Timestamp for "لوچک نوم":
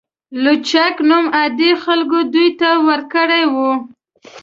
0.43-1.25